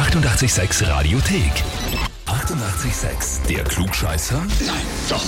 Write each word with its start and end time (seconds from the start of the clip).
886 0.00 0.80
Radiothek. 0.88 2.09
88,6. 2.50 3.46
Der 3.48 3.62
Klugscheißer? 3.62 4.38
Nein, 4.66 4.76
doch. 5.08 5.22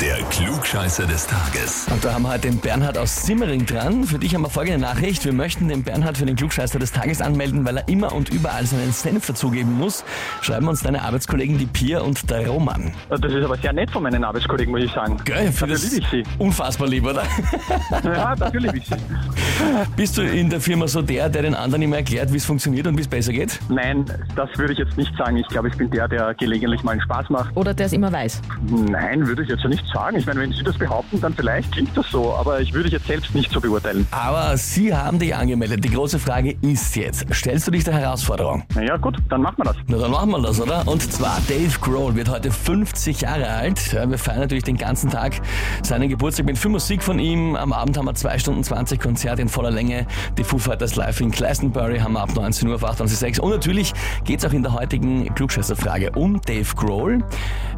Der 0.00 0.16
Klugscheißer 0.24 1.06
des 1.06 1.28
Tages. 1.28 1.86
Und 1.88 2.04
da 2.04 2.14
haben 2.14 2.22
wir 2.22 2.30
heute 2.30 2.48
den 2.48 2.58
Bernhard 2.58 2.98
aus 2.98 3.24
Simmering 3.24 3.64
dran. 3.64 4.02
Für 4.02 4.18
dich 4.18 4.34
haben 4.34 4.42
wir 4.42 4.50
folgende 4.50 4.80
Nachricht. 4.80 5.24
Wir 5.24 5.32
möchten 5.32 5.68
den 5.68 5.84
Bernhard 5.84 6.18
für 6.18 6.26
den 6.26 6.34
Klugscheißer 6.34 6.80
des 6.80 6.90
Tages 6.90 7.20
anmelden, 7.22 7.64
weil 7.64 7.76
er 7.76 7.88
immer 7.88 8.12
und 8.12 8.30
überall 8.30 8.66
seinen 8.66 8.92
Senf 8.92 9.26
dazugeben 9.26 9.72
muss. 9.78 10.04
Schreiben 10.40 10.66
uns 10.66 10.82
deine 10.82 11.02
Arbeitskollegen, 11.02 11.58
die 11.58 11.66
Pia 11.66 12.00
und 12.00 12.28
der 12.28 12.48
Roman. 12.48 12.92
Das 13.08 13.20
ist 13.20 13.44
aber 13.44 13.56
sehr 13.58 13.72
nett 13.72 13.92
von 13.92 14.02
meinen 14.02 14.24
Arbeitskollegen, 14.24 14.72
muss 14.72 14.82
ich 14.82 14.90
sagen. 14.92 15.18
Geil, 15.24 15.52
für 15.52 15.68
Dafür 15.68 15.74
das 15.74 15.84
liebe 15.92 16.04
ich 16.04 16.10
sie. 16.10 16.22
unfassbar 16.38 16.88
lieb, 16.88 17.06
oder? 17.06 17.22
Ja, 18.02 18.34
dafür 18.34 18.60
liebe 18.60 18.78
ich 18.78 18.86
sie. 18.86 18.96
Bist 19.94 20.18
du 20.18 20.22
in 20.22 20.50
der 20.50 20.60
Firma 20.60 20.88
so 20.88 21.02
der, 21.02 21.28
der 21.28 21.42
den 21.42 21.54
anderen 21.54 21.82
immer 21.82 21.96
erklärt, 21.98 22.32
wie 22.32 22.36
es 22.38 22.44
funktioniert 22.44 22.88
und 22.88 22.96
wie 22.96 23.02
es 23.02 23.08
besser 23.08 23.32
geht? 23.32 23.60
Nein, 23.68 24.04
das 24.34 24.48
würde 24.58 24.72
ich 24.72 24.78
jetzt 24.80 24.96
nicht 24.96 25.16
sagen. 25.16 25.36
Ich 25.36 25.46
glaube, 25.46 25.68
ich 25.68 25.76
bin 25.76 25.88
der, 25.90 26.08
der 26.08 26.31
gelegentlich 26.38 26.82
mal 26.82 26.92
einen 26.92 27.00
Spaß 27.02 27.30
macht. 27.30 27.56
Oder 27.56 27.74
der 27.74 27.86
es 27.86 27.92
immer 27.92 28.12
weiß. 28.12 28.40
Nein, 28.68 29.26
würde 29.26 29.42
ich 29.42 29.48
jetzt 29.48 29.62
ja 29.62 29.68
nicht 29.68 29.84
sagen. 29.92 30.16
Ich 30.16 30.26
meine, 30.26 30.40
wenn 30.40 30.52
Sie 30.52 30.62
das 30.62 30.76
behaupten, 30.78 31.20
dann 31.20 31.34
vielleicht 31.34 31.72
klingt 31.72 31.96
das 31.96 32.06
so, 32.10 32.34
aber 32.34 32.60
ich 32.60 32.72
würde 32.72 32.88
ich 32.88 32.92
jetzt 32.92 33.06
selbst 33.06 33.34
nicht 33.34 33.50
so 33.50 33.60
beurteilen. 33.60 34.06
Aber 34.10 34.56
sie 34.56 34.94
haben 34.94 35.18
dich 35.18 35.34
angemeldet. 35.34 35.84
Die 35.84 35.90
große 35.90 36.18
Frage 36.18 36.56
ist 36.60 36.96
jetzt, 36.96 37.26
stellst 37.32 37.66
du 37.66 37.70
dich 37.70 37.84
der 37.84 37.94
Herausforderung? 37.94 38.64
Naja, 38.74 38.96
gut, 38.96 39.16
dann 39.28 39.42
machen 39.42 39.56
wir 39.58 39.64
das. 39.64 39.76
Na, 39.86 39.98
dann 39.98 40.10
machen 40.10 40.30
wir 40.30 40.42
das, 40.42 40.60
oder? 40.60 40.86
Und 40.86 41.02
zwar 41.12 41.38
Dave 41.48 41.78
Grohl 41.80 42.14
wird 42.14 42.28
heute 42.28 42.50
50 42.50 43.20
Jahre 43.22 43.48
alt. 43.48 43.92
Wir 43.92 44.18
feiern 44.18 44.40
natürlich 44.40 44.64
den 44.64 44.76
ganzen 44.76 45.10
Tag 45.10 45.40
seinen 45.82 46.08
Geburtstag 46.08 46.46
mit 46.46 46.58
viel 46.58 46.70
Musik 46.70 47.02
von 47.02 47.18
ihm. 47.18 47.56
Am 47.56 47.72
Abend 47.72 47.96
haben 47.98 48.06
wir 48.06 48.14
2 48.14 48.38
Stunden 48.38 48.64
20 48.64 49.00
Konzert 49.00 49.38
in 49.38 49.48
voller 49.48 49.70
Länge. 49.70 50.06
Die 50.38 50.44
Foo 50.44 50.58
Fighters 50.58 50.96
live 50.96 51.20
in 51.20 51.30
Glastonbury 51.30 51.98
haben 51.98 52.14
wir 52.14 52.20
ab 52.20 52.34
19 52.34 52.68
Uhr 52.68 52.76
auf 52.76 52.84
28.6. 52.84 53.40
Und 53.40 53.50
natürlich 53.50 53.92
geht's 54.24 54.44
auch 54.44 54.52
in 54.52 54.62
der 54.62 54.72
heutigen 54.72 55.34
Klugscheißerfrage 55.34 56.12
um 56.22 56.40
Dave 56.40 56.72
Grohl. 56.76 57.18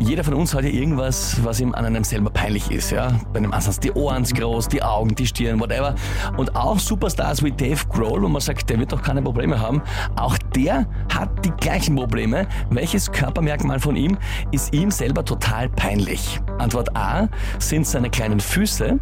Jeder 0.00 0.22
von 0.22 0.34
uns 0.34 0.52
hat 0.54 0.64
ja 0.64 0.70
irgendwas, 0.70 1.42
was 1.42 1.60
ihm 1.60 1.74
an 1.74 1.86
einem 1.86 2.04
selber 2.04 2.28
peinlich 2.28 2.70
ist. 2.70 2.90
Ja? 2.90 3.08
Bei 3.32 3.38
einem 3.38 3.52
Ansatz 3.52 3.80
die 3.80 3.90
Ohren 3.92 4.22
zu 4.26 4.34
groß, 4.34 4.68
die 4.68 4.82
Augen, 4.82 5.14
die 5.14 5.26
Stirn, 5.26 5.58
whatever. 5.60 5.94
Und 6.36 6.54
auch 6.54 6.78
Superstars 6.78 7.42
wie 7.42 7.52
Dave 7.52 7.80
Grohl, 7.88 8.22
wo 8.22 8.28
man 8.28 8.42
sagt, 8.42 8.68
der 8.68 8.78
wird 8.78 8.92
doch 8.92 9.00
keine 9.00 9.22
Probleme 9.22 9.58
haben, 9.58 9.80
auch 10.16 10.36
der 10.54 10.86
hat 11.12 11.42
die 11.44 11.52
gleichen 11.52 11.96
Probleme. 11.96 12.46
Welches 12.68 13.10
Körpermerkmal 13.10 13.80
von 13.80 13.96
ihm 13.96 14.18
ist 14.50 14.74
ihm 14.74 14.90
selber 14.90 15.24
total 15.24 15.70
peinlich? 15.70 16.38
Antwort 16.58 16.94
A 16.94 17.28
sind 17.58 17.86
seine 17.86 18.10
kleinen 18.10 18.40
Füße. 18.40 19.00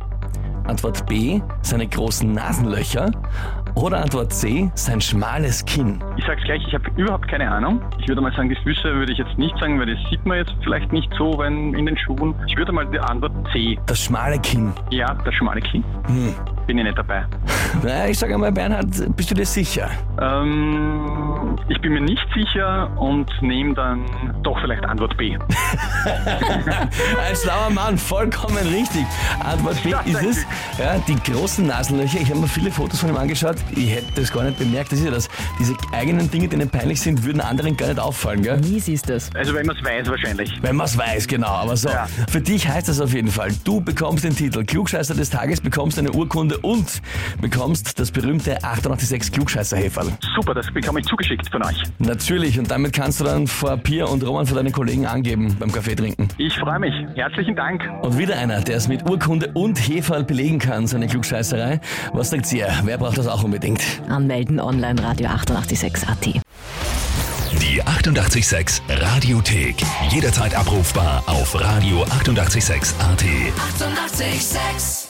Antwort 0.67 1.07
B 1.07 1.41
seine 1.63 1.87
großen 1.87 2.33
Nasenlöcher. 2.33 3.11
Oder 3.75 4.03
Antwort 4.03 4.33
C 4.33 4.71
sein 4.75 5.01
schmales 5.01 5.65
Kinn. 5.65 6.03
Ich 6.17 6.25
sag's 6.27 6.43
gleich, 6.45 6.63
ich 6.67 6.75
habe 6.75 6.85
überhaupt 6.97 7.27
keine 7.29 7.51
Ahnung. 7.51 7.81
Ich 7.99 8.09
würde 8.09 8.21
mal 8.21 8.33
sagen, 8.33 8.51
die 8.51 8.57
Füße 8.57 8.85
würde 8.85 9.13
ich 9.13 9.19
jetzt 9.19 9.37
nicht 9.39 9.57
sagen, 9.59 9.81
weil 9.81 9.87
das 9.87 9.99
sieht 10.11 10.25
man 10.27 10.39
jetzt 10.39 10.53
vielleicht 10.63 10.93
nicht 10.93 11.11
so 11.17 11.39
wenn 11.39 11.73
in 11.75 11.87
den 11.87 11.97
Schuhen. 11.97 12.35
Ich 12.47 12.57
würde 12.57 12.73
mal 12.73 12.87
die 12.87 12.99
Antwort 12.99 13.33
C. 13.53 13.79
Das 13.87 14.01
schmale 14.01 14.39
Kinn. 14.41 14.73
Ja, 14.91 15.15
das 15.25 15.35
schmale 15.35 15.61
Kinn. 15.61 15.83
Hm. 16.07 16.35
Bin 16.67 16.79
ich 16.79 16.85
nicht 16.85 16.99
dabei. 16.99 17.25
Na, 17.83 18.09
ich 18.09 18.19
sage 18.19 18.35
einmal, 18.35 18.53
Bernhard, 18.53 19.17
bist 19.17 19.31
du 19.31 19.35
dir 19.35 19.47
sicher? 19.47 19.89
Ähm, 20.21 21.32
ich 21.69 21.81
bin 21.81 21.93
mir 21.93 22.01
nicht 22.01 22.25
sicher 22.35 22.91
und 22.97 23.31
nehme 23.41 23.75
dann 23.75 24.05
doch 24.43 24.59
vielleicht 24.61 24.85
Antwort 24.85 25.17
B. 25.17 25.37
Ein 26.07 27.37
schlauer 27.37 27.71
Mann, 27.71 27.97
vollkommen 27.99 28.57
richtig. 28.69 29.05
Antwort 29.41 29.83
B 29.83 29.91
Ja, 29.91 30.01
ist 30.01 30.23
es. 30.23 30.47
Ja, 30.79 30.99
die 31.07 31.17
großen 31.33 31.67
Nasenlöcher. 31.67 32.19
Ich 32.21 32.31
habe 32.31 32.41
mir 32.41 32.49
viele 32.49 32.71
Fotos 32.71 33.01
von 33.01 33.11
ihm 33.11 33.17
angeschaut. 33.17 33.57
Ich 33.73 33.91
hätte 33.91 34.13
das 34.21 34.33
gar 34.33 34.45
nicht 34.45 34.59
bemerkt. 34.59 34.93
Das 34.93 34.99
ist 34.99 35.05
ja 35.05 35.11
das. 35.11 35.29
Diese 35.59 35.75
eigenen 35.93 36.31
Dinge, 36.31 36.49
die 36.49 36.57
ihnen 36.57 36.69
peinlich 36.69 37.01
sind, 37.01 37.25
würden 37.25 37.41
anderen 37.41 37.77
gar 37.77 37.87
nicht 37.89 37.99
auffallen, 38.01 38.43
gell? 38.43 38.59
Nie 38.61 38.81
siehst 38.81 39.09
du 39.09 39.15
es. 39.15 39.31
Also 39.35 39.55
wenn 39.55 39.67
man 39.67 39.77
es 39.77 39.85
weiß 39.85 40.09
wahrscheinlich. 40.09 40.53
Wenn 40.63 40.77
man 40.77 40.87
es 40.87 40.97
weiß, 40.99 41.27
genau. 41.29 41.49
Aber 41.49 41.77
so, 41.77 41.89
Ja. 41.89 42.07
für 42.29 42.41
dich 42.41 42.67
heißt 42.69 42.89
das 42.89 43.01
auf 43.01 43.13
jeden 43.13 43.29
Fall, 43.29 43.51
du 43.65 43.81
bekommst 43.81 44.25
den 44.25 44.35
Titel 44.35 44.65
Klugscheißer 44.65 45.15
des 45.15 45.31
Tages, 45.31 45.61
bekommst 45.61 45.99
eine 45.99 46.11
Urkunde 46.13 46.59
und 46.59 47.03
bekommst 47.41 47.99
das 47.99 48.11
berühmte 48.11 48.63
886 48.63 49.33
Klugscheißer-Häferl. 49.33 50.13
Super, 50.35 50.55
das 50.55 50.71
bekomme 50.73 51.01
ich 51.01 51.07
zugeschickt 51.07 51.52
von 51.53 51.63
euch. 51.65 51.81
Natürlich, 51.99 52.59
und 52.59 52.71
damit 52.71 52.93
kannst 52.93 53.21
du 53.21 53.25
dann 53.25 53.47
vor 53.47 53.77
Pia 53.77 54.07
und 54.07 54.27
Roman 54.27 54.47
für 54.47 54.55
deine 54.55 54.73
Kollegen 54.73 55.07
angeben 55.07 55.57
beim 55.59 55.71
Kaffee 55.71 55.95
trinken. 55.95 56.29
Ich 56.39 56.55
freue 56.59 56.79
mich. 56.79 56.95
Herzlichen 57.15 57.55
Dank. 57.55 57.83
Und 58.03 58.19
wieder 58.19 58.37
einer, 58.37 58.61
der 58.61 58.77
es 58.77 58.89
mit 58.89 59.09
Urkunde 59.09 59.51
und 59.55 59.79
Heferl 59.79 60.25
belegen 60.25 60.59
kann, 60.59 60.87
seine 60.87 61.07
Klugscheißerei. 61.07 61.81
Was 62.13 62.31
sagt 62.31 62.53
ihr? 62.53 62.69
Wer 62.85 62.99
braucht 62.99 63.19
das 63.19 63.29
auch 63.29 63.45
unbedingt? 63.45 63.83
Anmelden 64.09 64.59
online 64.59 65.03
Radio 65.03 65.29
886 65.29 66.09
AT. 66.09 66.25
Die 67.61 67.83
88,6 67.83 68.81
Radiothek. 68.89 69.77
Jederzeit 70.11 70.55
abrufbar 70.55 71.23
auf 71.27 71.55
radio886.at. 71.55 73.23
88,6. 73.23 74.23
Eighty-eight, 74.23 74.41
sex. 74.41 75.02